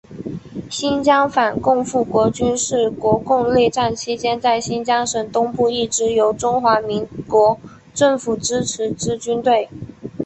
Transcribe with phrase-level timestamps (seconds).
[0.71, 7.59] 新疆反共复国军是国共内战期间在新疆省东部一支由中华民国
[7.93, 9.69] 政府支持之军队。